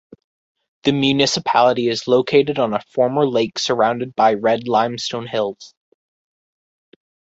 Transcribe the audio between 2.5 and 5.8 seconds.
on a former lake surrounded by red limestone hills.